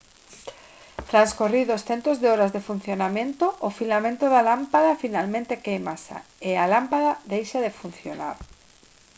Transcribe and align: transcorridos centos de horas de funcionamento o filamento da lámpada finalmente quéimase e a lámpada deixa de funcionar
transcorridos 1.11 1.85
centos 1.89 2.17
de 2.21 2.27
horas 2.33 2.51
de 2.55 2.65
funcionamento 2.69 3.45
o 3.67 3.69
filamento 3.79 4.25
da 4.33 4.41
lámpada 4.49 4.99
finalmente 5.03 5.61
quéimase 5.65 6.17
e 6.47 6.51
a 6.63 6.65
lámpada 6.73 7.11
deixa 7.33 7.59
de 7.65 7.75
funcionar 7.81 8.35